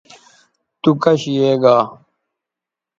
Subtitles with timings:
[0.81, 1.77] تو کش یے گا